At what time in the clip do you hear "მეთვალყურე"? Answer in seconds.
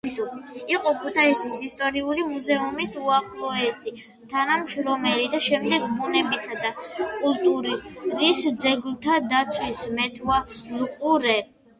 10.01-11.39